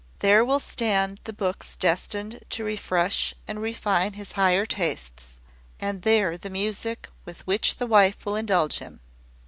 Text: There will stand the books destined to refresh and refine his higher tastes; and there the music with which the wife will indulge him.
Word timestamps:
There 0.17 0.43
will 0.43 0.59
stand 0.59 1.19
the 1.25 1.31
books 1.31 1.75
destined 1.75 2.43
to 2.49 2.63
refresh 2.65 3.35
and 3.47 3.61
refine 3.61 4.13
his 4.13 4.31
higher 4.31 4.65
tastes; 4.65 5.35
and 5.79 6.01
there 6.01 6.39
the 6.39 6.49
music 6.49 7.07
with 7.23 7.45
which 7.45 7.75
the 7.75 7.85
wife 7.85 8.25
will 8.25 8.35
indulge 8.35 8.79
him. 8.79 8.99